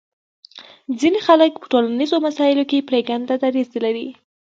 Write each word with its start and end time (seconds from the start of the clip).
ځینې 0.99 1.19
خلک 1.27 1.51
په 1.61 1.67
ټولنیزو 1.71 2.17
مسایلو 2.27 2.63
کې 2.69 2.85
پرېکنده 2.89 3.35
دریځ 3.43 3.69
لري 3.83 4.07